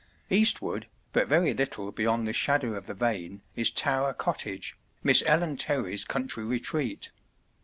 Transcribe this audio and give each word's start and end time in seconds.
Eastward, 0.31 0.87
but 1.13 1.27
very 1.27 1.53
little 1.53 1.91
beyond 1.91 2.27
the 2.27 2.33
shadow 2.33 2.73
of 2.73 2.87
the 2.87 2.95
vane, 2.95 3.43
is 3.55 3.69
Tower 3.69 4.15
Cottage, 4.15 4.75
Miss 5.03 5.21
Ellen 5.27 5.57
Terry's 5.57 6.05
country 6.05 6.43
retreat. 6.43 7.11